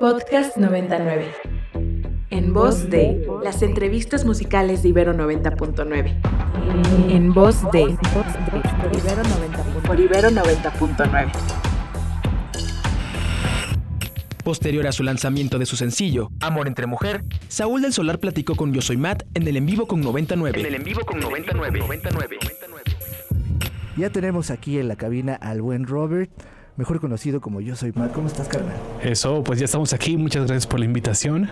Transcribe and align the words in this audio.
Podcast 0.00 0.56
99. 0.56 1.26
En 2.30 2.54
voz 2.54 2.88
de 2.88 3.28
las 3.44 3.60
entrevistas 3.60 4.24
musicales 4.24 4.82
de 4.82 4.88
Ibero 4.88 5.12
90.9. 5.12 7.10
En 7.10 7.34
voz 7.34 7.70
de 7.70 7.82
Ibero 7.82 7.98
90.9. 9.22 9.82
Por 9.86 10.00
Ibero 10.00 10.30
90.9. 10.30 11.30
Posterior 14.42 14.86
a 14.86 14.92
su 14.92 15.02
lanzamiento 15.02 15.58
de 15.58 15.66
su 15.66 15.76
sencillo, 15.76 16.30
Amor 16.40 16.66
entre 16.66 16.86
Mujer, 16.86 17.22
Saúl 17.48 17.82
del 17.82 17.92
Solar 17.92 18.18
platicó 18.18 18.54
con 18.54 18.72
Yo 18.72 18.80
Soy 18.80 18.96
Matt 18.96 19.24
en 19.34 19.46
el 19.46 19.58
en 19.58 19.66
vivo 19.66 19.86
con 19.86 20.00
99. 20.00 20.60
En 20.60 20.66
el 20.66 20.76
en 20.76 20.82
vivo 20.82 21.04
con 21.04 21.20
99. 21.20 21.78
99. 21.78 22.38
Ya 23.98 24.08
tenemos 24.08 24.50
aquí 24.50 24.78
en 24.78 24.88
la 24.88 24.96
cabina 24.96 25.34
al 25.34 25.60
buen 25.60 25.84
Robert, 25.84 26.30
mejor 26.76 27.00
conocido 27.00 27.40
como 27.40 27.60
Yo 27.60 27.76
Soy 27.76 27.92
Matt. 27.94 28.12
¿Cómo 28.12 28.28
estás, 28.28 28.48
carnal? 28.48 28.76
Eso, 29.02 29.42
pues 29.42 29.58
ya 29.58 29.66
estamos 29.66 29.92
aquí. 29.92 30.16
Muchas 30.16 30.46
gracias 30.46 30.66
por 30.66 30.80
la 30.80 30.86
invitación. 30.86 31.48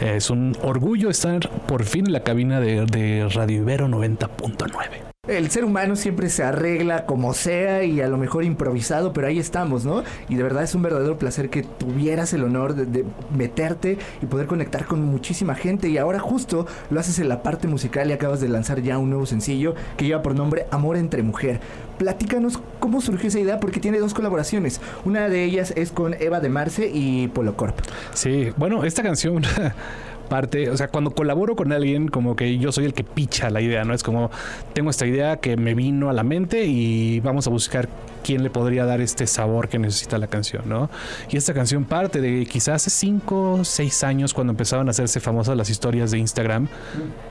Es 0.00 0.30
un 0.30 0.56
orgullo 0.62 1.10
estar 1.10 1.48
por 1.66 1.84
fin 1.84 2.06
en 2.06 2.12
la 2.12 2.24
cabina 2.24 2.60
de, 2.60 2.86
de 2.86 3.28
Radio 3.28 3.62
Ibero 3.62 3.88
90.9. 3.88 5.11
El 5.28 5.52
ser 5.52 5.64
humano 5.64 5.94
siempre 5.94 6.28
se 6.30 6.42
arregla 6.42 7.06
como 7.06 7.32
sea 7.32 7.84
y 7.84 8.00
a 8.00 8.08
lo 8.08 8.18
mejor 8.18 8.42
improvisado, 8.42 9.12
pero 9.12 9.28
ahí 9.28 9.38
estamos, 9.38 9.84
¿no? 9.84 10.02
Y 10.28 10.34
de 10.34 10.42
verdad 10.42 10.64
es 10.64 10.74
un 10.74 10.82
verdadero 10.82 11.16
placer 11.16 11.48
que 11.48 11.62
tuvieras 11.62 12.32
el 12.32 12.42
honor 12.42 12.74
de, 12.74 13.04
meterte 13.32 13.98
y 14.20 14.26
poder 14.26 14.48
conectar 14.48 14.84
con 14.84 15.00
muchísima 15.04 15.54
gente. 15.54 15.88
Y 15.88 15.96
ahora 15.96 16.18
justo 16.18 16.66
lo 16.90 16.98
haces 16.98 17.20
en 17.20 17.28
la 17.28 17.44
parte 17.44 17.68
musical 17.68 18.10
y 18.10 18.14
acabas 18.14 18.40
de 18.40 18.48
lanzar 18.48 18.82
ya 18.82 18.98
un 18.98 19.10
nuevo 19.10 19.24
sencillo 19.24 19.76
que 19.96 20.06
lleva 20.06 20.22
por 20.22 20.34
nombre 20.34 20.66
Amor 20.72 20.96
entre 20.96 21.22
Mujer. 21.22 21.60
Platícanos 21.98 22.58
cómo 22.80 23.00
surgió 23.00 23.28
esa 23.28 23.38
idea 23.38 23.60
porque 23.60 23.78
tiene 23.78 24.00
dos 24.00 24.14
colaboraciones. 24.14 24.80
Una 25.04 25.28
de 25.28 25.44
ellas 25.44 25.72
es 25.76 25.92
con 25.92 26.14
Eva 26.14 26.40
de 26.40 26.48
Marce 26.48 26.90
y 26.92 27.28
Polo 27.28 27.56
Corp. 27.56 27.78
Sí, 28.12 28.52
bueno, 28.56 28.82
esta 28.82 29.04
canción... 29.04 29.44
parte, 30.32 30.70
o 30.70 30.76
sea, 30.78 30.88
cuando 30.88 31.10
colaboro 31.10 31.56
con 31.56 31.72
alguien, 31.72 32.08
como 32.08 32.36
que 32.36 32.56
yo 32.56 32.72
soy 32.72 32.86
el 32.86 32.94
que 32.94 33.04
picha 33.04 33.50
la 33.50 33.60
idea, 33.60 33.84
¿no? 33.84 33.92
Es 33.92 34.02
como, 34.02 34.30
tengo 34.72 34.88
esta 34.88 35.06
idea 35.06 35.36
que 35.36 35.58
me 35.58 35.74
vino 35.74 36.08
a 36.08 36.14
la 36.14 36.22
mente 36.22 36.64
y 36.64 37.20
vamos 37.20 37.46
a 37.46 37.50
buscar 37.50 37.86
quién 38.24 38.42
le 38.42 38.48
podría 38.48 38.86
dar 38.86 39.02
este 39.02 39.26
sabor 39.26 39.68
que 39.68 39.78
necesita 39.78 40.16
la 40.16 40.28
canción, 40.28 40.62
¿no? 40.66 40.88
Y 41.28 41.36
esta 41.36 41.52
canción 41.52 41.84
parte 41.84 42.22
de 42.22 42.46
quizás 42.46 42.76
hace 42.76 42.88
5, 42.88 43.60
6 43.62 44.04
años 44.04 44.32
cuando 44.32 44.52
empezaron 44.52 44.88
a 44.88 44.92
hacerse 44.92 45.20
famosas 45.20 45.54
las 45.54 45.68
historias 45.68 46.10
de 46.12 46.18
Instagram. 46.20 46.66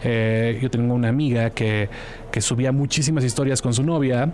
Eh, 0.04 0.60
yo 0.62 0.70
tengo 0.70 0.94
una 0.94 1.10
amiga 1.10 1.50
que, 1.50 1.90
que 2.32 2.40
subía 2.40 2.72
muchísimas 2.72 3.24
historias 3.24 3.64
con 3.64 3.74
su 3.74 3.82
novia. 3.82 4.32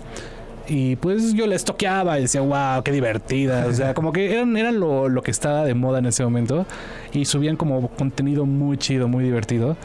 Y 0.70 0.98
pues 0.98 1.34
yo 1.34 1.48
les 1.48 1.64
toqueaba 1.64 2.20
y 2.20 2.24
decía, 2.24 2.42
wow, 2.42 2.84
qué 2.84 2.92
divertida. 2.92 3.66
O 3.68 3.74
sea, 3.74 3.94
como 3.94 4.12
que 4.12 4.34
eran, 4.34 4.56
eran 4.58 4.80
lo, 4.80 5.08
lo, 5.08 5.22
que 5.22 5.32
estaba 5.32 5.64
de 5.64 5.74
moda 5.74 6.00
en 6.00 6.08
ese 6.08 6.24
momento. 6.24 6.66
Y 7.14 7.26
subían 7.26 7.56
como 7.56 7.90
contenido 7.90 8.46
muy 8.46 8.78
chido, 8.78 9.08
muy 9.08 9.24
divertido. 9.24 9.78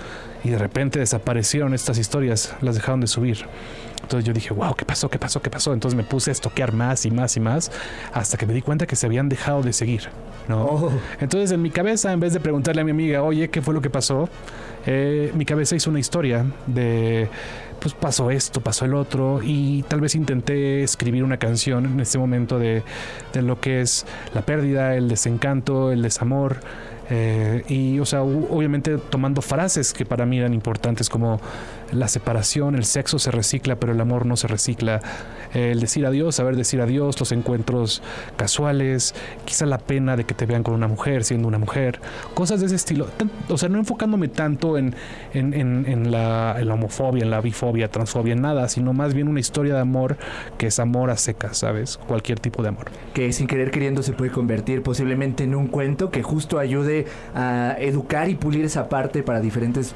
Y 0.44 0.50
de 0.50 0.58
repente 0.58 0.98
desaparecieron 0.98 1.72
estas 1.72 1.98
historias, 1.98 2.54
las 2.60 2.74
dejaron 2.74 3.00
de 3.00 3.06
subir. 3.06 3.46
Entonces 4.02 4.26
yo 4.26 4.32
dije, 4.32 4.52
wow, 4.52 4.74
¿qué 4.74 4.84
pasó? 4.84 5.08
¿Qué 5.08 5.18
pasó? 5.18 5.40
¿Qué 5.40 5.50
pasó? 5.50 5.72
Entonces 5.72 5.96
me 5.96 6.02
puse 6.02 6.30
a 6.30 6.32
estoquear 6.32 6.72
más 6.72 7.06
y 7.06 7.10
más 7.10 7.36
y 7.36 7.40
más 7.40 7.70
hasta 8.12 8.36
que 8.36 8.46
me 8.46 8.52
di 8.52 8.60
cuenta 8.60 8.86
que 8.86 8.96
se 8.96 9.06
habían 9.06 9.28
dejado 9.28 9.62
de 9.62 9.72
seguir. 9.72 10.08
¿no? 10.48 10.64
Oh. 10.64 10.92
Entonces 11.20 11.52
en 11.52 11.62
mi 11.62 11.70
cabeza, 11.70 12.12
en 12.12 12.20
vez 12.20 12.32
de 12.32 12.40
preguntarle 12.40 12.82
a 12.82 12.84
mi 12.84 12.90
amiga, 12.90 13.22
oye, 13.22 13.48
¿qué 13.48 13.62
fue 13.62 13.72
lo 13.72 13.80
que 13.80 13.90
pasó? 13.90 14.28
Eh, 14.86 15.32
mi 15.34 15.44
cabeza 15.44 15.76
hizo 15.76 15.90
una 15.90 16.00
historia 16.00 16.44
de 16.66 17.28
pues 17.82 17.94
pasó 17.94 18.30
esto, 18.30 18.60
pasó 18.60 18.84
el 18.84 18.94
otro 18.94 19.40
y 19.42 19.82
tal 19.88 20.00
vez 20.00 20.14
intenté 20.14 20.84
escribir 20.84 21.24
una 21.24 21.36
canción 21.36 21.84
en 21.84 22.00
este 22.00 22.16
momento 22.16 22.60
de, 22.60 22.84
de 23.32 23.42
lo 23.42 23.60
que 23.60 23.80
es 23.80 24.06
la 24.34 24.42
pérdida, 24.42 24.94
el 24.94 25.08
desencanto, 25.08 25.90
el 25.90 26.00
desamor. 26.00 26.58
Eh, 27.10 27.64
y, 27.68 27.98
o 27.98 28.06
sea, 28.06 28.22
obviamente 28.22 28.96
tomando 28.96 29.42
frases 29.42 29.92
que 29.92 30.06
para 30.06 30.24
mí 30.24 30.38
eran 30.38 30.54
importantes 30.54 31.10
como 31.10 31.40
la 31.92 32.08
separación, 32.08 32.74
el 32.74 32.84
sexo 32.84 33.18
se 33.18 33.30
recicla, 33.30 33.76
pero 33.76 33.92
el 33.92 34.00
amor 34.00 34.26
no 34.26 34.36
se 34.36 34.48
recicla. 34.48 35.00
El 35.54 35.80
decir 35.80 36.06
adiós, 36.06 36.36
saber 36.36 36.56
decir 36.56 36.80
adiós, 36.80 37.20
los 37.20 37.30
encuentros 37.32 38.02
casuales, 38.36 39.14
quizá 39.44 39.66
la 39.66 39.78
pena 39.78 40.16
de 40.16 40.24
que 40.24 40.34
te 40.34 40.46
vean 40.46 40.62
con 40.62 40.74
una 40.74 40.88
mujer 40.88 41.24
siendo 41.24 41.46
una 41.48 41.58
mujer, 41.58 42.00
cosas 42.34 42.60
de 42.60 42.66
ese 42.66 42.76
estilo. 42.76 43.06
O 43.48 43.58
sea, 43.58 43.68
no 43.68 43.78
enfocándome 43.78 44.28
tanto 44.28 44.78
en, 44.78 44.94
en, 45.34 45.52
en, 45.54 46.10
la, 46.10 46.56
homofobia, 46.72 47.22
en 47.22 47.30
la 47.30 47.40
bifobia, 47.40 47.88
transfobia, 47.88 48.32
en 48.32 48.40
nada, 48.40 48.68
sino 48.68 48.92
más 48.94 49.12
bien 49.12 49.28
una 49.28 49.40
historia 49.40 49.74
de 49.74 49.80
amor 49.80 50.16
que 50.56 50.68
es 50.68 50.78
amor 50.78 51.10
a 51.10 51.16
secas, 51.16 51.58
¿sabes? 51.58 51.98
Cualquier 51.98 52.40
tipo 52.40 52.62
de 52.62 52.68
amor. 52.68 52.86
Que 53.12 53.32
sin 53.32 53.46
querer 53.46 53.70
queriendo 53.70 54.02
se 54.02 54.12
puede 54.12 54.30
convertir 54.30 54.82
posiblemente 54.82 55.44
en 55.44 55.54
un 55.54 55.66
cuento 55.66 56.10
que 56.10 56.22
justo 56.22 56.58
ayude 56.58 57.06
a 57.34 57.76
educar 57.78 58.30
y 58.30 58.36
pulir 58.36 58.64
esa 58.64 58.88
parte 58.88 59.22
para 59.22 59.40
diferentes 59.40 59.94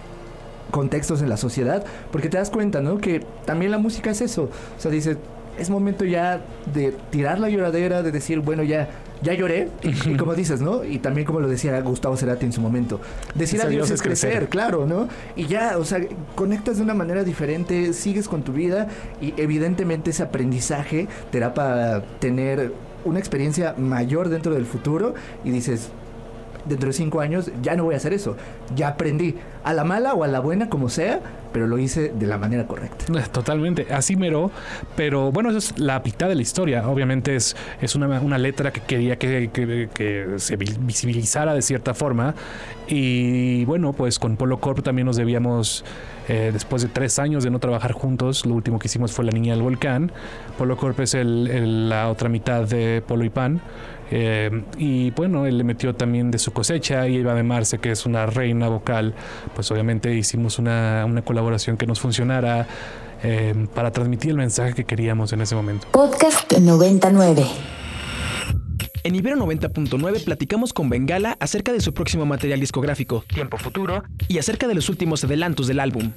contextos 0.77 1.23
en 1.23 1.31
la 1.31 1.39
sociedad, 1.39 1.87
porque 2.13 2.29
te 2.29 2.37
das 2.37 2.51
cuenta, 2.51 2.83
¿no? 2.83 2.99
Que 2.99 3.25
también 3.47 3.71
la 3.71 3.79
música 3.79 4.11
es 4.11 4.21
eso. 4.21 4.51
O 4.77 4.81
sea, 4.81 4.91
dice, 4.91 5.17
es 5.59 5.71
momento 5.71 6.05
ya 6.05 6.43
de 6.75 6.93
tirar 7.09 7.39
la 7.39 7.49
lloradera, 7.49 8.03
de 8.03 8.13
decir, 8.13 8.41
bueno, 8.41 8.63
ya 8.63 8.91
ya 9.23 9.33
lloré, 9.33 9.71
y 9.83 10.15
como 10.19 10.35
dices, 10.35 10.61
¿no? 10.61 10.85
Y 10.85 10.99
también 10.99 11.27
como 11.27 11.41
lo 11.41 11.49
decía 11.49 11.81
Gustavo 11.81 12.19
Cerati 12.19 12.45
en 12.45 12.53
su 12.53 12.61
momento, 12.61 13.01
decir 13.35 13.63
adiós 13.63 13.91
es 13.91 14.03
crecer, 14.03 14.33
crecer, 14.33 14.49
claro, 14.51 14.87
¿no? 14.87 15.09
Y 15.35 15.47
ya, 15.47 15.79
o 15.79 15.87
sea, 15.87 15.99
conectas 16.35 16.77
de 16.77 16.83
una 16.83 16.93
manera 16.93 17.25
diferente, 17.25 17.95
sigues 17.95 18.29
con 18.29 18.43
tu 18.43 18.53
vida 18.53 18.89
y 19.23 19.33
evidentemente 19.39 20.11
ese 20.11 20.23
aprendizaje 20.23 21.09
te 21.31 21.41
da 21.41 21.55
para 21.55 22.03
tener 22.19 22.75
una 23.07 23.19
experiencia 23.19 23.75
mayor 23.79 24.29
dentro 24.29 24.53
del 24.53 24.67
futuro 24.67 25.15
y 25.43 25.51
dices, 25.51 25.89
dentro 26.69 26.89
de 26.89 26.93
cinco 26.93 27.21
años 27.21 27.51
ya 27.63 27.77
no 27.77 27.85
voy 27.85 27.95
a 27.95 27.97
hacer 27.97 28.13
eso. 28.13 28.37
Ya 28.75 28.89
aprendí, 28.89 29.37
a 29.67 29.75
la 29.75 29.83
mala 29.83 30.15
o 30.15 30.23
a 30.23 30.29
la 30.29 30.39
buena, 30.39 30.71
como 30.71 30.89
sea, 30.89 31.21
pero 31.57 31.67
lo 31.67 31.79
hice 31.79 32.13
de 32.15 32.27
la 32.27 32.37
manera 32.37 32.67
correcta. 32.67 33.07
Totalmente, 33.33 33.87
así 33.91 34.15
mero, 34.15 34.51
pero 34.95 35.33
bueno, 35.33 35.49
eso 35.49 35.57
es 35.57 35.79
la 35.79 36.01
mitad 36.01 36.29
de 36.29 36.35
la 36.35 36.43
historia. 36.43 36.87
Obviamente 36.87 37.35
es, 37.35 37.57
es 37.81 37.95
una, 37.95 38.21
una 38.21 38.37
letra 38.37 38.71
que 38.75 38.83
quería 38.83 39.17
que, 39.17 39.49
que, 39.51 39.89
que, 39.95 40.35
se 40.37 40.57
visibilizara 40.57 41.55
de 41.55 41.63
cierta 41.63 41.95
forma. 41.95 42.35
Y 42.89 43.65
bueno, 43.65 43.95
pues 43.95 44.19
con 44.19 44.37
Polo 44.37 44.61
Corp 44.61 44.83
también 44.83 45.07
nos 45.07 45.17
debíamos... 45.17 45.83
Eh, 46.29 46.51
después 46.53 46.83
de 46.83 46.89
tres 46.89 47.21
años 47.21 47.45
de 47.45 47.51
no 47.51 47.61
trabajar 47.61 47.93
juntos, 47.93 48.45
lo 48.47 48.55
último 48.55 48.81
que 48.81 48.89
hicimos 48.89 49.13
fue 49.13 49.25
La 49.25 49.31
Niña 49.31 49.55
del 49.55 49.63
Volcán. 49.63 50.11
Polo 50.59 50.77
Corp 50.77 50.99
es 50.99 51.15
el, 51.15 51.47
el, 51.47 51.89
la 51.89 52.11
otra 52.11 52.29
mitad 52.29 52.65
de 52.65 53.01
Polo 53.07 53.25
y 53.25 53.31
Pan. 53.31 53.63
Eh, 54.11 54.63
y 54.79 55.11
bueno, 55.11 55.47
él 55.47 55.59
le 55.59 55.65
metió 55.65 55.95
también 55.95 56.31
de 56.31 56.39
su 56.39 56.53
cosecha 56.53 57.09
y 57.09 57.17
Eva 57.17 57.35
de 57.35 57.43
Marce, 57.43 57.79
que 57.79 57.91
es 57.91 58.07
una 58.07 58.27
reina 58.27 58.69
vocal, 58.69 59.15
pues 59.55 59.71
obviamente 59.71 60.15
hicimos 60.15 60.59
una, 60.59 61.05
una 61.07 61.23
colaboración 61.23 61.46
que 61.77 61.87
nos 61.87 62.01
funcionara 62.01 62.67
eh, 63.23 63.67
para 63.75 63.91
transmitir 63.91 64.31
el 64.31 64.37
mensaje 64.37 64.75
que 64.75 64.85
queríamos 64.85 65.33
en 65.33 65.41
ese 65.41 65.55
momento. 65.55 65.87
Podcast 65.93 66.53
99. 66.59 67.45
En 69.05 69.15
Ibero 69.15 69.37
90.9 69.37 70.25
platicamos 70.25 70.73
con 70.73 70.89
Bengala 70.89 71.37
acerca 71.39 71.73
de 71.73 71.81
su 71.81 71.95
próximo 71.95 72.27
material 72.27 72.59
discográfico, 72.59 73.25
Tiempo 73.33 73.57
Futuro, 73.57 74.03
y 74.27 74.39
acerca 74.39 74.67
de 74.67 74.75
los 74.75 74.89
últimos 74.89 75.23
adelantos 75.23 75.69
del 75.69 75.79
álbum. 75.79 76.11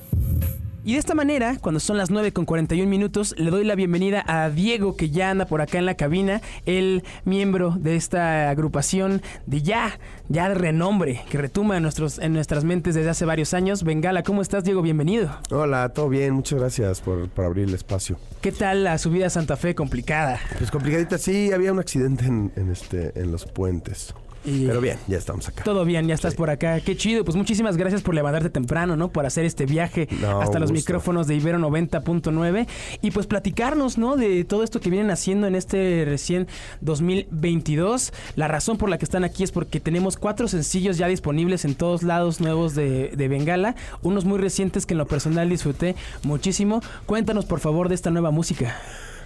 Y 0.86 0.94
de 0.94 1.00
esta 1.00 1.14
manera, 1.14 1.58
cuando 1.60 1.82
son 1.82 1.98
las 1.98 2.10
9 2.10 2.32
con 2.32 2.46
41 2.46 2.90
minutos, 2.90 3.36
le 3.38 3.52
doy 3.52 3.66
la 3.66 3.76
bienvenida 3.76 4.24
a 4.26 4.50
Diego, 4.50 4.96
que 4.96 5.10
ya 5.10 5.30
anda 5.30 5.46
por 5.46 5.60
acá 5.62 5.78
en 5.78 5.86
la 5.86 5.96
cabina, 5.96 6.42
el 6.66 7.04
miembro 7.26 7.76
de 7.78 7.98
esta 7.98 8.50
agrupación 8.50 9.22
de 9.46 9.62
ya, 9.62 10.00
ya 10.30 10.48
de 10.48 10.56
renombre, 10.56 11.22
que 11.30 11.38
retuma 11.38 11.76
en, 11.76 11.84
nuestros, 11.84 12.18
en 12.20 12.32
nuestras 12.32 12.64
mentes 12.64 12.96
desde 12.96 13.10
hace 13.10 13.26
varios 13.26 13.54
años. 13.54 13.84
Bengala, 13.84 14.24
¿cómo 14.24 14.42
estás, 14.42 14.64
Diego? 14.64 14.82
Bienvenido. 14.82 15.38
Hola, 15.52 15.90
todo 15.90 16.08
bien, 16.08 16.34
muchas 16.34 16.60
gracias 16.60 17.02
por, 17.02 17.28
por 17.28 17.44
abrir 17.44 17.68
el 17.68 17.74
espacio. 17.74 18.18
¿Qué 18.40 18.54
tal 18.54 18.86
la 18.86 18.98
subida 18.98 19.28
a 19.28 19.30
Santa 19.30 19.58
Fe? 19.58 19.76
Complicada. 19.76 20.40
Pues 20.58 20.72
complicadita, 20.72 21.18
sí, 21.18 21.52
había 21.52 21.74
un 21.74 21.80
accidente 21.80 22.26
en, 22.26 22.54
en 22.56 22.72
este, 22.72 23.20
en 23.20 23.34
los 23.34 23.46
puentes. 23.46 24.16
Y 24.46 24.66
Pero 24.66 24.82
bien, 24.82 24.98
ya 25.08 25.18
estamos 25.18 25.48
acá. 25.48 25.64
Todo 25.64 25.84
bien, 25.86 26.08
ya 26.08 26.16
estás 26.16 26.32
sí. 26.32 26.38
por 26.38 26.50
acá. 26.50 26.80
Qué 26.80 26.96
chido. 26.96 27.26
Pues 27.26 27.36
muchísimas 27.36 27.78
gracias 27.78 28.02
por 28.02 28.16
levantarte 28.16 28.50
temprano, 28.50 28.96
¿no? 28.96 29.10
Por 29.10 29.26
hacer 29.26 29.46
este 29.46 29.66
viaje 29.66 30.08
no, 30.22 30.42
hasta 30.42 30.60
los 30.60 30.72
gusto. 30.72 30.74
micrófonos 30.74 31.28
de 31.28 31.36
Ibero 31.36 31.60
90.9 31.60 32.68
y 33.02 33.12
pues 33.12 33.28
platicarnos, 33.28 33.98
¿no? 33.98 34.16
De 34.16 34.44
todo 34.46 34.64
esto 34.64 34.80
que 34.80 34.90
vienen 34.90 35.12
haciendo 35.12 35.48
en 35.48 35.56
este 35.56 36.04
recién 36.06 36.48
2022. 36.82 38.14
La 38.36 38.48
razón 38.48 38.78
por 38.78 38.90
la 38.90 38.98
que 38.98 39.06
están 39.06 39.24
aquí 39.24 39.44
es 39.44 39.52
porque 39.52 39.80
tenemos 39.80 40.18
cuatro 40.18 40.48
sencillos 40.48 40.98
ya 40.98 41.08
disponibles 41.08 41.66
en 41.66 41.76
todos 41.76 42.04
lados 42.04 42.40
nuevos 42.40 42.76
de, 42.76 43.10
de 43.10 43.28
Bengala. 43.28 43.76
Unos 44.02 44.26
muy 44.26 44.40
recientes 44.40 44.86
que 44.86 44.94
en 44.94 45.00
lo 45.00 45.08
personal 45.08 45.50
disfruté 45.50 45.96
muchísimo. 46.24 46.82
Cuéntanos, 47.06 47.46
por 47.46 47.60
favor, 47.60 47.90
de 47.90 47.96
esta 47.96 48.10
nueva 48.10 48.32
música. 48.32 48.78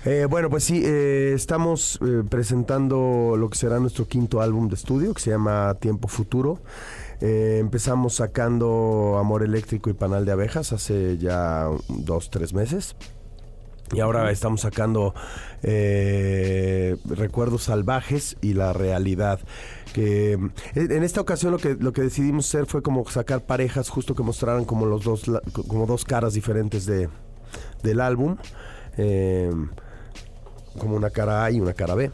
Eh, 0.05 0.27
bueno, 0.29 0.49
pues 0.49 0.65
sí, 0.65 0.81
eh, 0.83 1.31
estamos 1.33 1.97
eh, 2.05 2.23
presentando 2.29 3.35
lo 3.37 3.49
que 3.49 3.57
será 3.57 3.79
nuestro 3.79 4.05
quinto 4.05 4.41
álbum 4.41 4.67
de 4.67 4.75
estudio, 4.75 5.13
que 5.13 5.21
se 5.21 5.29
llama 5.29 5.75
Tiempo 5.79 6.09
Futuro. 6.09 6.59
Eh, 7.21 7.59
empezamos 7.61 8.15
sacando 8.15 9.17
Amor 9.17 9.43
Eléctrico 9.43 9.89
y 9.89 9.93
Panal 9.93 10.25
de 10.25 10.33
Abejas 10.33 10.73
hace 10.73 11.17
ya 11.17 11.69
dos, 11.87 12.29
tres 12.29 12.53
meses. 12.53 12.97
Y 13.93 14.01
ahora 14.01 14.29
estamos 14.31 14.61
sacando 14.61 15.13
eh, 15.61 16.97
Recuerdos 17.05 17.63
Salvajes 17.63 18.35
y 18.41 18.55
La 18.55 18.73
Realidad. 18.73 19.39
Que 19.93 20.33
eh, 20.33 20.39
en 20.73 21.03
esta 21.03 21.21
ocasión 21.21 21.53
lo 21.53 21.59
que, 21.59 21.75
lo 21.75 21.93
que 21.93 22.01
decidimos 22.01 22.47
hacer 22.49 22.65
fue 22.65 22.81
como 22.81 23.09
sacar 23.09 23.45
parejas 23.45 23.87
justo 23.87 24.15
que 24.15 24.23
mostraran 24.23 24.65
como 24.65 24.85
los 24.85 25.05
dos, 25.05 25.23
como 25.69 25.85
dos 25.85 26.03
caras 26.03 26.33
diferentes 26.33 26.85
de, 26.85 27.07
del 27.83 28.01
álbum. 28.01 28.35
Como 30.77 30.95
una 30.95 31.09
cara 31.09 31.45
A 31.45 31.51
y 31.51 31.59
una 31.59 31.73
cara 31.73 31.95
B. 31.95 32.11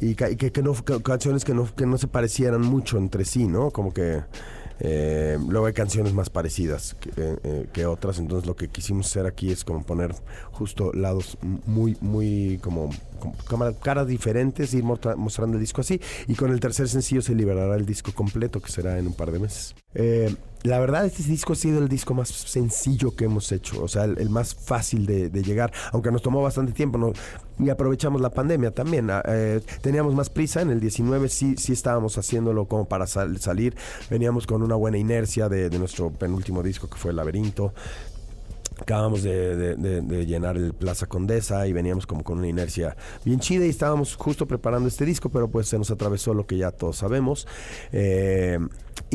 Y 0.00 0.14
que, 0.14 0.62
no, 0.62 0.74
canciones 1.02 1.44
que 1.44 1.54
no, 1.54 1.74
que 1.74 1.86
no 1.86 1.96
se 1.96 2.06
parecieran 2.06 2.60
mucho 2.60 2.98
entre 2.98 3.24
sí, 3.24 3.46
¿no? 3.46 3.70
Como 3.70 3.94
que 3.94 4.22
eh, 4.78 5.38
luego 5.48 5.66
hay 5.66 5.72
canciones 5.72 6.12
más 6.12 6.28
parecidas 6.28 6.96
eh, 7.16 7.36
eh, 7.42 7.66
que, 7.72 7.86
otras, 7.86 8.18
entonces 8.18 8.46
lo 8.46 8.56
que 8.56 8.68
quisimos 8.68 9.06
hacer 9.06 9.24
aquí 9.24 9.50
es 9.50 9.64
como 9.64 9.82
poner 9.82 10.14
justo 10.52 10.92
lados 10.92 11.38
muy, 11.64 11.96
muy 12.02 12.60
como, 12.62 12.90
caras 13.82 14.06
diferentes, 14.06 14.74
ir 14.74 14.84
mostrando 14.84 15.56
el 15.56 15.60
disco 15.60 15.80
así. 15.80 16.00
Y 16.26 16.34
con 16.34 16.52
el 16.52 16.60
tercer 16.60 16.88
sencillo 16.88 17.22
se 17.22 17.34
liberará 17.34 17.74
el 17.76 17.86
disco 17.86 18.12
completo, 18.12 18.60
que 18.60 18.70
será 18.70 18.98
en 18.98 19.06
un 19.06 19.14
par 19.14 19.30
de 19.30 19.38
meses. 19.38 19.74
La 20.66 20.78
verdad, 20.78 21.06
este 21.06 21.22
disco 21.22 21.52
ha 21.52 21.56
sido 21.56 21.78
el 21.78 21.88
disco 21.88 22.14
más 22.14 22.28
sencillo 22.28 23.14
que 23.14 23.24
hemos 23.24 23.52
hecho, 23.52 23.82
o 23.82 23.88
sea, 23.88 24.04
el, 24.04 24.30
más 24.30 24.54
fácil 24.54 25.06
de, 25.06 25.30
llegar, 25.42 25.72
aunque 25.92 26.10
nos 26.10 26.22
tomó 26.22 26.42
bastante 26.42 26.72
tiempo. 26.72 26.98
¿no? 26.98 27.12
y 27.58 27.70
aprovechamos 27.70 28.20
la 28.20 28.30
pandemia 28.30 28.70
también. 28.70 29.10
Ah, 29.10 29.22
eh, 29.26 29.60
teníamos 29.80 30.14
más 30.14 30.28
prisa, 30.28 30.60
en 30.60 30.70
el 30.70 30.80
19 30.80 31.28
sí, 31.28 31.56
sí 31.56 31.72
estábamos 31.72 32.18
haciéndolo 32.18 32.66
como 32.66 32.86
para 32.86 33.06
salir, 33.06 33.76
veníamos 34.10 34.46
con 34.46 34.62
una 34.62 34.74
buena 34.74 34.98
inercia 34.98 35.48
de, 35.48 35.70
nuestro 35.78 36.10
penúltimo 36.10 36.62
disco 36.62 36.88
que 36.88 36.96
fue 36.96 37.10
El 37.10 37.16
Laberinto. 37.16 37.72
Acabamos 38.78 39.22
de, 39.22 40.26
llenar 40.26 40.58
el 40.58 40.74
Plaza 40.74 41.06
Condesa 41.06 41.66
y 41.66 41.72
veníamos 41.72 42.06
como 42.06 42.22
con 42.22 42.38
una 42.38 42.48
inercia 42.48 42.94
bien 43.24 43.40
chida 43.40 43.64
y 43.64 43.70
estábamos 43.70 44.16
justo 44.16 44.46
preparando 44.46 44.88
este 44.88 45.06
disco, 45.06 45.30
pero 45.30 45.48
pues 45.48 45.68
se 45.68 45.78
nos 45.78 45.90
atravesó 45.90 46.34
lo 46.34 46.46
que 46.46 46.58
ya 46.58 46.72
todos 46.72 46.96
sabemos. 46.98 47.46
Eh, 47.92 48.58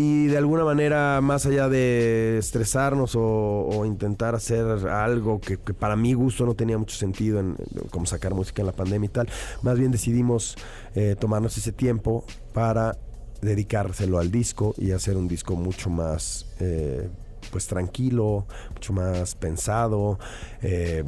y 0.02 0.26
de 0.26 0.38
alguna 0.38 0.64
manera, 0.64 1.22
más 1.22 1.46
allá 1.46 1.70
de 1.70 2.40
estresarnos 2.40 3.12
o, 3.16 3.84
intentar 3.86 4.34
hacer 4.34 4.66
algo 4.90 5.40
que, 5.40 5.58
para 5.58 5.96
mi 5.96 6.14
gusto 6.14 6.44
no 6.44 6.56
tenía 6.56 6.76
mucho 6.80 6.96
sentido, 6.96 7.40
en, 7.40 7.56
como 7.92 8.08
sacar 8.08 8.34
música 8.34 8.64
en 8.64 8.66
la 8.66 8.72
pandemia 8.72 9.06
y 9.06 9.10
tal, 9.10 9.30
más 9.62 9.78
bien 9.78 9.92
decidimos 9.92 10.56
eh, 10.96 11.16
tomarnos 11.20 11.56
ese 11.56 11.72
tiempo 11.72 12.26
para 12.52 12.98
dedicárselo 13.42 14.18
al 14.18 14.32
disco 14.32 14.74
y 14.76 14.92
hacer 14.92 15.18
un 15.18 15.28
disco 15.28 15.56
mucho 15.56 15.92
más 15.92 16.48
eh, 16.60 17.08
pues 17.52 17.68
tranquilo, 17.68 18.48
mucho 18.74 18.94
más 18.94 19.36
pensado. 19.36 20.18
Eh, 20.64 21.04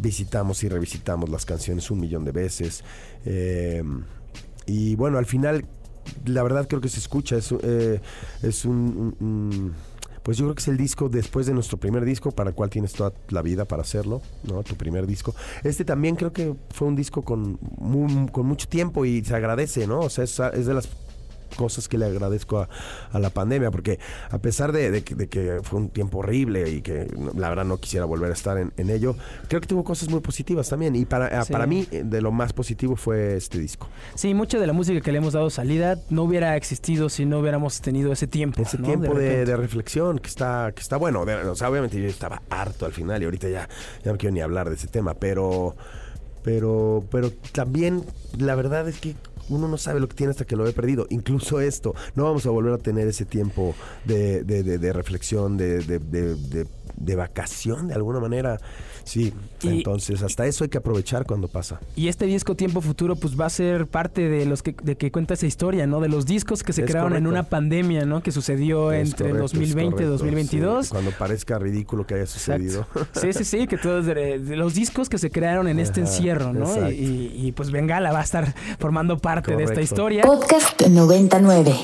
visitamos 0.00 0.62
y 0.62 0.68
revisitamos 0.68 1.30
las 1.30 1.46
canciones 1.46 1.90
un 1.90 2.00
millón 2.00 2.24
de 2.26 2.32
veces. 2.32 2.84
y 4.66 4.94
bueno, 4.96 5.16
al 5.16 5.26
final 5.26 5.64
la 6.24 6.42
verdad 6.42 6.66
creo 6.68 6.80
que 6.80 6.88
se 6.88 6.98
escucha, 6.98 7.36
es, 7.36 7.52
eh, 7.62 8.00
es 8.42 8.64
un, 8.64 9.74
Pues 10.22 10.38
yo 10.38 10.44
creo 10.46 10.54
que 10.54 10.60
es 10.60 10.68
el 10.68 10.76
disco 10.76 11.08
después 11.08 11.46
de 11.46 11.54
nuestro 11.54 11.78
primer 11.78 12.04
disco, 12.04 12.32
para 12.32 12.50
el 12.50 12.56
cual 12.56 12.70
tienes 12.70 12.92
toda 12.92 13.12
la 13.28 13.42
vida 13.42 13.64
para 13.64 13.82
hacerlo, 13.82 14.22
¿no? 14.44 14.62
Tu 14.62 14.74
primer 14.74 15.06
disco. 15.06 15.34
Este 15.62 15.84
también 15.84 16.16
creo 16.16 16.32
que 16.32 16.54
fue 16.70 16.88
un 16.88 16.96
disco 16.96 17.22
con, 17.22 17.56
con 18.32 18.46
mucho 18.46 18.68
tiempo 18.68 19.04
y 19.04 19.24
se 19.24 19.34
agradece, 19.36 19.86
¿no? 19.86 20.00
O 20.00 20.10
sea, 20.10 20.24
es, 20.24 20.38
es 20.40 20.66
de 20.66 20.74
las 20.74 20.88
cosas 21.56 21.88
que 21.88 21.98
le 21.98 22.06
agradezco 22.06 22.58
a, 22.60 23.18
la 23.18 23.30
pandemia, 23.30 23.70
porque 23.70 23.98
a 24.30 24.38
pesar 24.38 24.72
de, 24.72 25.02
que 25.02 25.60
fue 25.62 25.80
un 25.80 25.88
tiempo 25.88 26.18
horrible 26.18 26.68
y 26.70 26.82
que 26.82 27.06
la 27.34 27.48
verdad 27.48 27.64
no 27.64 27.78
quisiera 27.78 28.04
volver 28.04 28.30
a 28.30 28.34
estar 28.34 28.58
en, 28.58 28.90
ello, 28.90 29.16
creo 29.48 29.60
que 29.60 29.66
tuvo 29.66 29.84
cosas 29.84 30.08
muy 30.08 30.20
positivas 30.20 30.68
también. 30.68 30.94
Y 30.94 31.04
para, 31.04 31.44
para 31.44 31.66
mí, 31.66 31.86
eh, 31.90 32.02
de 32.04 32.20
lo 32.20 32.30
más 32.30 32.52
positivo 32.52 32.96
fue 32.96 33.36
este 33.36 33.58
disco. 33.58 33.88
Sí, 34.14 34.34
mucha 34.34 34.58
de 34.58 34.66
la 34.66 34.72
música 34.72 35.00
que 35.00 35.12
le 35.12 35.18
hemos 35.18 35.32
dado 35.32 35.50
salida 35.50 35.98
no 36.10 36.22
hubiera 36.22 36.56
existido 36.56 37.08
si 37.08 37.24
no 37.24 37.40
hubiéramos 37.40 37.80
tenido 37.80 38.12
ese 38.12 38.26
tiempo. 38.26 38.62
Ese 38.62 38.78
tiempo 38.78 39.14
de, 39.14 39.56
reflexión 39.56 40.18
que 40.18 40.28
está, 40.28 40.72
que 40.74 40.82
está 40.82 40.96
bueno. 40.96 41.22
O 41.22 41.54
sea, 41.54 41.70
obviamente 41.70 42.00
yo 42.00 42.08
estaba 42.08 42.42
harto 42.50 42.86
al 42.86 42.92
final 42.92 43.22
y 43.22 43.24
ahorita 43.24 43.48
ya, 43.48 43.68
ya 44.04 44.12
no 44.12 44.18
quiero 44.18 44.34
ni 44.34 44.40
hablar 44.40 44.68
de 44.68 44.76
ese 44.76 44.88
tema, 44.88 45.14
pero 45.14 45.76
pero 46.42 47.04
pero 47.10 47.32
también 47.52 48.04
la 48.38 48.54
verdad 48.54 48.88
es 48.88 49.00
que 49.00 49.16
uno 49.48 49.68
no 49.68 49.76
sabe 49.76 50.00
lo 50.00 50.08
que 50.08 50.14
tiene 50.14 50.30
hasta 50.30 50.44
que 50.44 50.56
lo 50.56 50.66
he 50.66 50.72
perdido. 50.72 51.06
Incluso 51.10 51.60
esto, 51.60 51.94
no 52.14 52.24
vamos 52.24 52.46
a 52.46 52.50
volver 52.50 52.74
a 52.74 52.78
tener 52.78 53.08
ese 53.08 53.24
tiempo 53.24 53.74
de, 54.04 54.44
de, 54.44 54.62
de, 54.62 54.92
reflexión, 54.92 55.56
de, 55.56 55.80
de, 55.80 57.16
vacación 57.16 57.88
de 57.88 57.94
alguna 57.94 58.20
manera. 58.20 58.58
Sí, 59.04 59.32
entonces 59.62 60.22
hasta 60.22 60.46
eso 60.46 60.64
hay 60.64 60.70
que 60.70 60.78
aprovechar 60.78 61.26
cuando 61.26 61.46
pasa. 61.46 61.80
Y 61.94 62.08
este 62.08 62.26
disco 62.26 62.56
Tiempo 62.56 62.80
Futuro 62.80 63.14
pues 63.14 63.38
va 63.38 63.46
a 63.46 63.50
ser 63.50 63.86
parte 63.86 64.28
de 64.28 64.46
los 64.46 64.64
que, 64.64 64.74
de 64.82 64.96
que 64.96 65.12
cuenta 65.12 65.34
esa 65.34 65.46
historia, 65.46 65.86
¿no? 65.86 66.00
De 66.00 66.08
los 66.08 66.26
discos 66.26 66.64
que 66.64 66.72
se 66.72 66.84
crearon 66.84 67.14
en 67.14 67.28
una 67.28 67.44
pandemia, 67.44 68.04
¿no? 68.04 68.20
Que 68.22 68.32
sucedió 68.32 68.92
entre 68.92 69.32
2020 69.32 70.02
y 70.02 70.06
2022. 70.06 70.88
cuando 70.88 71.12
parezca 71.12 71.56
ridículo 71.58 72.04
que 72.04 72.14
haya 72.14 72.26
sucedido. 72.26 72.86
Sí, 73.12 73.32
sí, 73.32 73.44
sí, 73.44 73.66
que 73.66 73.78
todos 73.78 74.06
de, 74.06 74.38
los 74.38 74.74
discos 74.74 75.08
que 75.08 75.18
se 75.18 75.30
crearon 75.30 75.68
en 75.68 75.78
este 75.78 76.00
encierro, 76.00 76.52
¿no? 76.52 76.90
Y, 76.90 77.32
y, 77.34 77.52
pues 77.52 77.70
Bengala 77.70 78.12
va 78.12 78.20
a 78.20 78.24
estar 78.24 78.54
formando 78.78 79.18
parte 79.18 79.35
de 79.42 79.64
esta 79.64 79.82
historia. 79.82 80.22
Podcast 80.24 80.80
99. 80.86 81.74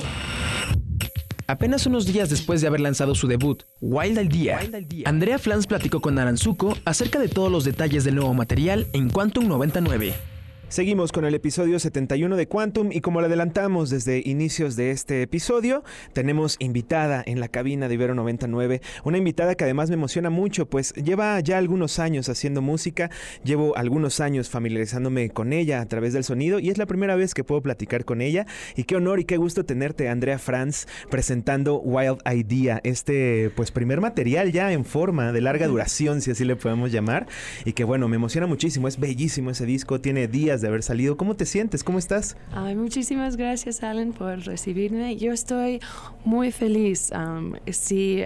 Apenas 1.46 1.84
unos 1.86 2.06
días 2.06 2.30
después 2.30 2.60
de 2.62 2.66
haber 2.66 2.80
lanzado 2.80 3.14
su 3.14 3.26
debut, 3.26 3.64
Wild 3.80 4.18
Idea, 4.34 4.60
Andrea 5.04 5.38
Flans 5.38 5.66
platicó 5.66 6.00
con 6.00 6.18
Aranzuko 6.18 6.76
acerca 6.84 7.18
de 7.18 7.28
todos 7.28 7.52
los 7.52 7.64
detalles 7.64 8.04
del 8.04 8.14
nuevo 8.14 8.32
material 8.32 8.86
en 8.94 9.10
Quantum 9.10 9.48
99. 9.48 10.31
Seguimos 10.72 11.12
con 11.12 11.26
el 11.26 11.34
episodio 11.34 11.78
71 11.78 12.34
de 12.34 12.48
Quantum 12.48 12.92
y 12.92 13.02
como 13.02 13.20
lo 13.20 13.26
adelantamos 13.26 13.90
desde 13.90 14.22
inicios 14.24 14.74
de 14.74 14.90
este 14.90 15.20
episodio, 15.20 15.84
tenemos 16.14 16.56
invitada 16.60 17.22
en 17.26 17.40
la 17.40 17.48
cabina 17.48 17.88
de 17.88 17.94
Ibero 17.94 18.14
99, 18.14 18.80
una 19.04 19.18
invitada 19.18 19.54
que 19.54 19.64
además 19.64 19.90
me 19.90 19.96
emociona 19.96 20.30
mucho, 20.30 20.64
pues 20.64 20.94
lleva 20.94 21.38
ya 21.40 21.58
algunos 21.58 21.98
años 21.98 22.30
haciendo 22.30 22.62
música, 22.62 23.10
llevo 23.44 23.76
algunos 23.76 24.20
años 24.20 24.48
familiarizándome 24.48 25.28
con 25.28 25.52
ella 25.52 25.82
a 25.82 25.84
través 25.84 26.14
del 26.14 26.24
sonido 26.24 26.58
y 26.58 26.70
es 26.70 26.78
la 26.78 26.86
primera 26.86 27.16
vez 27.16 27.34
que 27.34 27.44
puedo 27.44 27.60
platicar 27.60 28.06
con 28.06 28.22
ella 28.22 28.46
y 28.74 28.84
qué 28.84 28.96
honor 28.96 29.20
y 29.20 29.26
qué 29.26 29.36
gusto 29.36 29.66
tenerte 29.66 30.08
Andrea 30.08 30.38
Franz 30.38 30.86
presentando 31.10 31.80
Wild 31.80 32.22
Idea, 32.24 32.80
este 32.82 33.50
pues 33.56 33.72
primer 33.72 34.00
material 34.00 34.52
ya 34.52 34.72
en 34.72 34.86
forma 34.86 35.32
de 35.32 35.42
larga 35.42 35.66
duración, 35.66 36.22
si 36.22 36.30
así 36.30 36.46
le 36.46 36.56
podemos 36.56 36.90
llamar, 36.90 37.26
y 37.66 37.74
que 37.74 37.84
bueno, 37.84 38.08
me 38.08 38.16
emociona 38.16 38.46
muchísimo, 38.46 38.88
es 38.88 38.98
bellísimo 38.98 39.50
ese 39.50 39.66
disco, 39.66 40.00
tiene 40.00 40.28
días 40.28 40.61
de 40.62 40.68
haber 40.68 40.82
salido. 40.82 41.16
¿Cómo 41.16 41.34
te 41.36 41.44
sientes? 41.44 41.84
¿Cómo 41.84 41.98
estás? 41.98 42.36
Muchísimas 42.76 43.36
gracias, 43.36 43.82
Alan, 43.82 44.12
por 44.12 44.38
recibirme. 44.40 45.16
Yo 45.16 45.32
estoy 45.32 45.80
muy 46.24 46.52
feliz. 46.52 47.10
sí, 47.70 48.24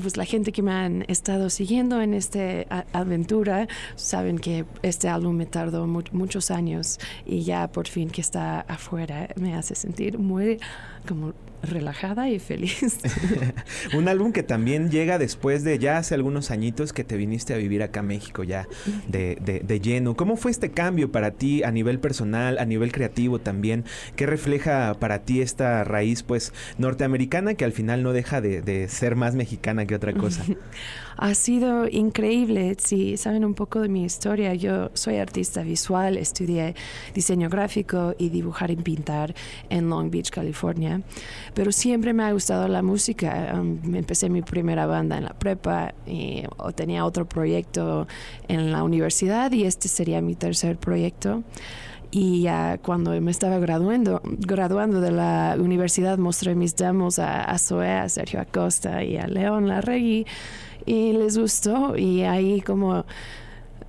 pues 0.00 0.16
la 0.16 0.24
gente 0.24 0.52
que 0.52 0.62
me 0.62 0.72
han 0.72 1.04
estado 1.08 1.50
siguiendo 1.50 2.00
en 2.00 2.14
esta 2.14 2.86
aventura 2.92 3.68
saben 3.96 4.38
que 4.38 4.64
este 4.82 5.08
álbum 5.08 5.36
me 5.36 5.46
tardó 5.46 5.86
muchos 5.86 6.50
años 6.50 6.98
y 7.26 7.42
ya 7.42 7.68
por 7.68 7.88
fin 7.88 8.10
que 8.10 8.20
está 8.20 8.60
afuera 8.60 9.28
me 9.36 9.54
hace 9.54 9.74
sentir 9.74 10.18
muy 10.18 10.58
como 11.06 11.32
relajada 11.62 12.28
y 12.28 12.38
feliz. 12.38 12.98
un 13.94 14.08
álbum 14.08 14.32
que 14.32 14.42
también 14.42 14.90
llega 14.90 15.18
después 15.18 15.64
de 15.64 15.78
ya 15.78 15.98
hace 15.98 16.14
algunos 16.14 16.50
añitos 16.50 16.92
que 16.92 17.04
te 17.04 17.16
viniste 17.16 17.54
a 17.54 17.56
vivir 17.56 17.82
acá 17.82 18.00
a 18.00 18.02
México 18.02 18.44
ya 18.44 18.66
de, 19.08 19.36
de, 19.40 19.80
lleno. 19.80 20.16
¿Cómo 20.16 20.36
fue 20.36 20.50
este 20.50 20.70
cambio 20.70 21.10
para 21.12 21.32
ti 21.32 21.62
a 21.62 21.70
nivel 21.70 21.98
personal, 21.98 22.58
a 22.58 22.64
nivel 22.64 22.92
creativo 22.92 23.38
también? 23.38 23.84
¿Qué 24.16 24.26
refleja 24.26 24.94
para 24.98 25.20
ti 25.20 25.40
esta 25.40 25.84
raíz 25.84 26.22
pues 26.22 26.52
norteamericana 26.78 27.54
que 27.54 27.64
al 27.64 27.72
final 27.72 28.02
no 28.02 28.12
deja 28.12 28.40
de, 28.40 28.62
de 28.62 28.88
ser 28.88 29.16
más 29.16 29.34
mexicana 29.34 29.69
que 29.86 29.94
otra 29.94 30.12
cosa? 30.12 30.44
ha 31.16 31.34
sido 31.34 31.86
increíble. 31.88 32.76
Si 32.78 33.16
saben 33.16 33.44
un 33.44 33.54
poco 33.54 33.80
de 33.80 33.88
mi 33.88 34.04
historia, 34.04 34.54
yo 34.54 34.90
soy 34.94 35.16
artista 35.16 35.62
visual, 35.62 36.16
estudié 36.16 36.74
diseño 37.14 37.48
gráfico 37.48 38.14
y 38.18 38.30
dibujar 38.30 38.70
y 38.70 38.76
pintar 38.76 39.34
en 39.68 39.88
Long 39.88 40.10
Beach, 40.10 40.30
California, 40.30 41.02
pero 41.54 41.72
siempre 41.72 42.12
me 42.12 42.24
ha 42.24 42.32
gustado 42.32 42.68
la 42.68 42.82
música. 42.82 43.52
Um, 43.54 43.94
empecé 43.94 44.28
mi 44.28 44.42
primera 44.42 44.86
banda 44.86 45.18
en 45.18 45.24
la 45.24 45.34
prepa 45.34 45.94
y 46.06 46.44
tenía 46.74 47.04
otro 47.04 47.28
proyecto 47.28 48.06
en 48.48 48.72
la 48.72 48.82
universidad 48.82 49.52
y 49.52 49.64
este 49.64 49.88
sería 49.88 50.20
mi 50.20 50.34
tercer 50.34 50.78
proyecto. 50.78 51.42
Y 52.12 52.46
cuando 52.82 53.18
me 53.20 53.30
estaba 53.30 53.58
graduando, 53.58 54.20
graduando 54.24 55.00
de 55.00 55.12
la 55.12 55.56
universidad, 55.58 56.18
mostré 56.18 56.56
mis 56.56 56.74
demos 56.74 57.18
a, 57.20 57.44
a 57.44 57.58
Zoe, 57.58 57.88
a 57.88 58.08
Sergio 58.08 58.40
Acosta 58.40 59.04
y 59.04 59.16
a 59.16 59.28
León 59.28 59.68
Larregui 59.68 60.26
y 60.86 61.12
les 61.12 61.38
gustó 61.38 61.96
y 61.96 62.22
ahí 62.22 62.60
como 62.60 63.04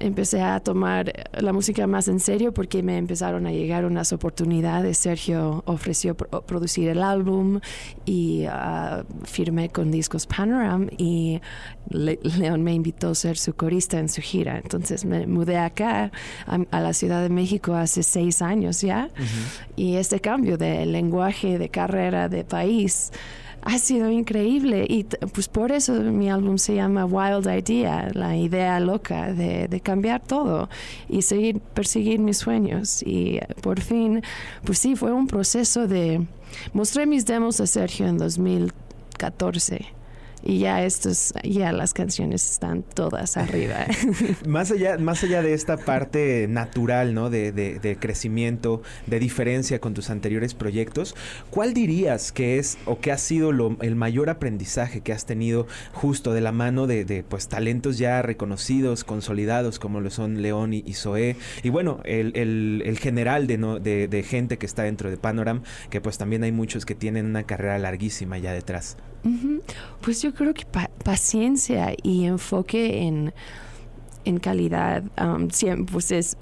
empecé 0.02 0.42
a 0.42 0.60
tomar 0.60 1.12
la 1.34 1.54
música 1.54 1.88
más 1.88 2.08
en 2.08 2.20
serio 2.20 2.54
porque 2.54 2.84
me 2.84 2.98
empezaron 2.98 3.46
a 3.46 3.52
llegar 3.52 3.86
unas 3.86 4.12
oportunidades. 4.14 4.98
Sergio 4.98 5.64
ofreció 5.66 6.16
producir 6.16 6.90
el 6.90 7.04
álbum 7.04 7.60
y 8.06 8.46
uh, 8.46 9.04
firmé 9.26 9.70
con 9.70 9.92
Discos 9.92 10.26
Panoram 10.28 10.90
y 10.98 11.42
León 11.90 12.64
me 12.64 12.74
invitó 12.74 13.10
a 13.10 13.16
ser 13.16 13.38
su 13.38 13.54
corista 13.54 14.00
en 14.00 14.10
su 14.10 14.22
gira. 14.22 14.58
Entonces 14.58 15.06
me 15.06 15.28
mudé 15.28 15.58
acá 15.58 16.12
a, 16.46 16.80
la 16.80 16.94
Ciudad 16.94 17.22
de 17.22 17.30
México 17.30 17.76
hace 17.76 18.04
seis 18.04 18.42
años 18.42 18.82
ya 18.82 19.10
y 19.76 19.96
este 19.96 20.20
cambio 20.20 20.58
de 20.58 20.86
lenguaje, 20.86 21.58
de 21.58 21.70
carrera, 21.70 22.30
de 22.30 22.44
país 22.44 23.12
ha 23.64 23.78
sido 23.78 24.10
increíble 24.10 24.86
y 24.90 25.04
pues 25.34 25.48
por 25.48 25.72
eso 25.72 25.94
mi 25.94 26.30
álbum 26.30 26.58
se 26.58 26.76
llama 26.76 27.06
Wild 27.06 27.48
Idea, 27.48 28.10
la 28.14 28.36
idea 28.36 28.80
loca 28.80 29.34
de, 29.34 29.82
cambiar 29.82 30.22
todo 30.22 30.70
y 31.10 31.22
seguir, 31.22 31.60
perseguir 31.60 32.20
mis 32.20 32.38
sueños. 32.38 33.04
Y 33.04 33.40
por 33.62 33.82
fin, 33.82 34.22
pues 34.64 34.80
sí, 34.80 34.96
fue 34.96 35.12
un 35.12 35.28
proceso 35.28 35.88
de... 35.88 36.26
Mostré 36.74 37.06
mis 37.06 37.26
demos 37.26 37.62
a 37.62 37.68
Sergio 37.68 38.08
en 38.08 38.18
2014 38.18 40.01
y 40.44 40.60
ya 40.60 40.84
estos 40.84 41.34
ya 41.44 41.72
las 41.72 41.94
canciones 41.94 42.50
están 42.50 42.84
todas 42.84 43.38
arriba. 43.38 43.86
Más 44.48 44.72
allá 44.72 44.98
más 44.98 45.24
allá 45.24 45.42
de 45.42 45.54
esta 45.54 45.78
parte 45.78 46.48
natural 46.50 47.14
no 47.14 47.30
de, 47.30 47.52
de, 47.52 47.98
crecimiento 47.98 48.82
de 49.08 49.20
diferencia 49.20 49.80
con 49.80 49.94
tus 49.94 50.10
anteriores 50.10 50.54
proyectos 50.54 51.16
cuál 51.50 51.74
dirías 51.74 52.32
que 52.32 52.58
es 52.58 52.78
o 52.86 53.00
que 53.00 53.12
ha 53.12 53.18
sido 53.18 53.52
lo, 53.52 53.78
el 53.82 53.96
mayor 53.96 54.30
aprendizaje 54.30 55.02
que 55.02 55.14
has 55.14 55.26
tenido 55.26 55.68
justo 55.92 56.34
de 56.34 56.42
la 56.42 56.52
mano 56.52 56.88
de, 56.88 57.24
pues 57.28 57.48
talentos 57.48 57.98
ya 57.98 58.22
reconocidos 58.22 59.04
consolidados 59.04 59.80
como 59.80 60.02
lo 60.02 60.10
son 60.10 60.42
León 60.42 60.74
y, 60.74 60.94
Zoé 60.94 61.36
y 61.64 61.70
bueno 61.70 62.00
el, 62.04 62.36
el, 62.86 63.00
general 63.00 63.48
de, 63.48 63.58
no, 63.58 63.80
de 63.80 64.26
gente 64.28 64.58
que 64.58 64.66
está 64.66 64.84
dentro 64.84 65.10
de 65.10 65.18
Panoram 65.18 65.64
que 65.90 66.02
pues 66.02 66.18
también 66.18 66.44
hay 66.44 66.52
muchos 66.52 66.86
que 66.86 66.96
tienen 66.96 67.26
una 67.26 67.44
carrera 67.44 67.78
larguísima 67.78 68.38
ya 68.38 68.54
detrás 68.54 68.98
pues 70.02 70.22
yo 70.22 70.34
creo 70.34 70.54
que 70.54 70.66
paciencia 71.04 71.94
y 72.02 72.26
enfoque 72.26 73.04
en, 73.04 73.34
en 74.26 74.40
calidad, 74.40 75.04
um, 75.22 75.50
siempre, 75.50 75.92
pues 75.92 76.12
es, 76.12 76.38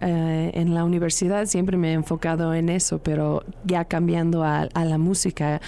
eh, 0.00 0.50
en 0.54 0.74
la 0.74 0.84
universidad 0.84 1.46
siempre 1.46 1.76
me 1.76 1.90
he 1.90 1.92
enfocado 1.92 2.54
en 2.54 2.68
eso, 2.68 2.98
pero 2.98 3.42
ya 3.64 3.84
cambiando 3.84 4.44
a, 4.44 4.62
a, 4.74 4.84
la 4.84 4.98
música, 4.98 5.60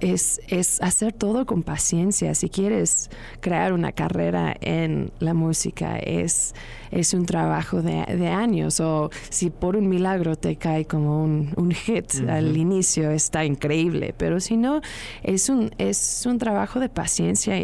es, 0.00 0.40
es 0.48 0.80
hacer 0.82 1.12
todo 1.12 1.46
con 1.46 1.62
paciencia. 1.62 2.34
Si 2.34 2.48
quieres 2.48 3.10
crear 3.40 3.72
una 3.72 3.92
carrera 3.92 4.56
en 4.60 5.12
la 5.18 5.34
música, 5.34 5.98
es 5.98 6.54
es 6.90 7.14
un 7.14 7.26
trabajo 7.26 7.82
de, 7.82 8.00
años. 8.28 8.80
O 8.80 9.10
si 9.28 9.50
por 9.50 9.76
un 9.76 9.88
milagro 9.88 10.36
te 10.36 10.56
cae 10.56 10.84
como 10.84 11.22
un, 11.22 11.70
hit 11.70 12.12
al 12.28 12.56
inicio 12.56 13.10
está 13.10 13.44
increíble, 13.44 14.14
pero 14.16 14.40
si 14.40 14.56
no 14.56 14.80
es 15.22 15.48
un, 15.48 15.70
es 15.78 16.24
un 16.26 16.38
trabajo 16.38 16.80
de 16.80 16.88
paciencia 16.88 17.54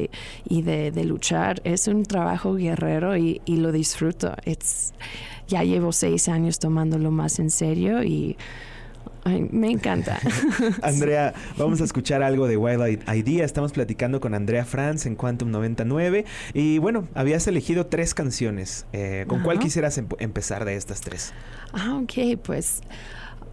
y, 0.45 0.63
de, 0.63 1.05
luchar, 1.05 1.61
es 1.65 1.89
un 1.89 2.05
trabajo 2.05 2.55
guerrero 2.55 3.17
y, 3.17 3.26
lo 3.47 3.73
disfruto. 3.73 4.35
ya 5.49 5.63
llevo 5.63 5.93
seis 5.93 6.29
años 6.29 6.59
tomándolo 6.59 7.11
más 7.11 7.39
en 7.39 7.51
serio 7.51 8.03
y 8.03 8.37
me 9.51 9.71
encanta. 9.71 10.19
Andrea, 10.83 11.35
vamos 11.57 11.81
a 11.81 11.85
escuchar 11.85 12.23
algo 12.23 12.47
de 12.47 12.57
Wild 12.57 13.03
Idea. 13.13 13.45
Estamos 13.45 13.73
platicando 13.73 14.21
con 14.21 14.35
Andrea 14.35 14.65
Franz 14.65 15.07
en 15.07 15.17
Quantum 15.17 15.51
99. 15.51 16.25
Y 16.55 16.79
bueno, 16.79 17.09
habías 17.15 17.47
elegido 17.47 17.87
tres 17.87 18.15
canciones. 18.15 18.87
Eh, 18.93 19.25
¿Con 19.27 19.43
cuál 19.43 19.59
quisieras 19.59 19.99
empezar 19.99 20.65
de 20.65 20.77
estas 20.77 21.01
tres? 21.01 21.33
Ah, 21.73 21.99
ok, 22.01 22.39
pues 22.43 22.83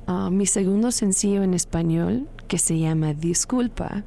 Ah, 0.07 0.29
mi 0.29 0.45
segundo 0.45 0.91
sencillo 0.91 1.43
en 1.43 1.53
español 1.53 2.27
que 2.47 2.57
se 2.57 2.77
llama 2.77 3.13
Disculpa. 3.13 4.03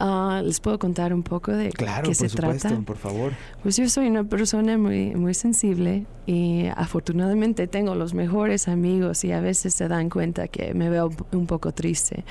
Ah, 0.00 0.42
les 0.44 0.60
puedo 0.60 0.78
contar 0.78 1.12
un 1.12 1.22
poco 1.22 1.52
de 1.52 1.70
qué 1.70 2.14
se 2.14 2.28
trata. 2.28 2.80
por 2.80 2.96
favor. 2.96 3.32
Pues 3.62 3.76
yo 3.76 3.88
soy 3.88 4.08
una 4.08 4.24
persona 4.24 4.78
muy 4.78 5.14
muy 5.14 5.34
sensible 5.34 6.06
y 6.26 6.66
afortunadamente 6.76 7.66
tengo 7.66 7.94
los 7.94 8.14
mejores 8.14 8.68
amigos 8.68 9.24
y 9.24 9.32
a 9.32 9.40
veces 9.40 9.74
se 9.74 9.88
dan 9.88 10.08
cuenta 10.08 10.48
que 10.48 10.74
me 10.74 10.88
veo 10.88 11.10
un 11.32 11.46
poco 11.46 11.72
triste 11.72 12.24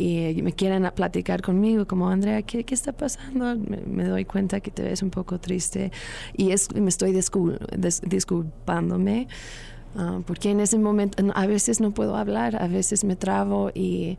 y 0.00 0.42
me 0.42 0.52
quieren 0.52 0.90
platicar 0.94 1.42
conmigo, 1.42 1.86
como 1.86 2.08
Andrea, 2.08 2.42
¿qué, 2.42 2.64
qué 2.64 2.74
está 2.74 2.92
pasando? 2.92 3.56
Me, 3.86 4.04
doy 4.04 4.24
cuenta 4.24 4.60
que 4.60 4.70
te 4.70 4.82
ves 4.82 5.02
un 5.02 5.10
poco 5.10 5.38
triste 5.38 5.92
y 6.36 6.52
es, 6.52 6.74
me 6.74 6.88
estoy 6.88 7.12
disculpándome. 7.12 9.28
Ah, 9.96 10.20
porque 10.26 10.50
en 10.50 10.60
ese 10.60 10.78
momento 10.78 11.22
a 11.34 11.46
veces 11.46 11.80
no 11.80 11.90
puedo 11.90 12.16
hablar, 12.16 12.62
a 12.62 12.68
veces 12.68 13.04
me 13.04 13.16
trabo 13.16 13.70
y, 13.74 14.18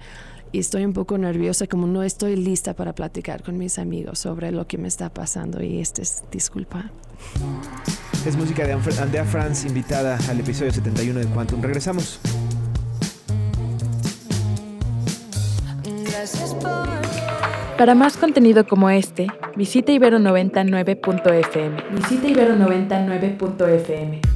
estoy 0.53 0.83
un 0.83 0.91
poco 0.91 1.17
nerviosa, 1.17 1.65
como 1.65 1.87
no 1.87 2.03
estoy 2.03 2.35
lista 2.35 2.75
para 2.75 2.93
platicar 2.93 3.41
con 3.41 3.57
mis 3.57 3.79
amigos 3.79 4.19
sobre 4.19 4.51
lo 4.51 4.67
que 4.67 4.77
me 4.77 4.89
está 4.89 5.09
pasando 5.09 5.63
y 5.63 5.79
este 5.79 6.01
es 6.01 6.23
disculpa. 6.29 6.91
Es 8.25 8.35
música 8.35 8.67
de 8.67 8.73
Andrea 8.73 9.23
Franz, 9.23 9.63
invitada 9.65 10.19
al 10.29 10.41
episodio 10.41 10.73
71 10.73 11.21
de 11.21 11.25
Quantum. 11.27 11.61
Regresamos. 11.61 12.19
Para 17.77 17.95
más 17.95 18.17
contenido 18.17 18.67
como 18.67 18.89
este, 18.89 19.27
visita 19.55 19.91
ibero99.fm. 19.91 21.95
Visita 21.95 22.27
ibero99.fm. 22.27 24.30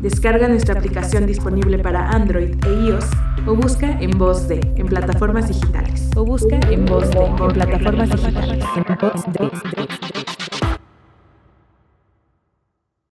Descarga 0.00 0.48
nuestra 0.48 0.78
aplicación 0.78 1.26
disponible 1.26 1.78
para 1.78 2.08
Android 2.08 2.54
e 2.64 2.72
iOS 2.86 3.04
o 3.46 3.54
busca 3.54 4.00
en 4.00 4.10
voz 4.12 4.48
de 4.48 4.60
en 4.76 4.86
plataformas 4.86 5.48
digitales. 5.48 6.08
O 6.16 6.24
busca 6.24 6.58
en 6.70 6.86
voz 6.86 7.10
de 7.10 7.18
en 7.18 7.52
plataformas 7.52 8.08
digitales. 8.08 8.64
En 8.76 8.96
voz 8.98 9.24
de. 9.24 10.19